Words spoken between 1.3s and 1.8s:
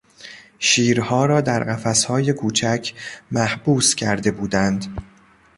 در